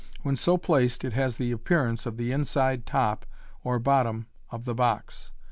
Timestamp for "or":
3.63-3.77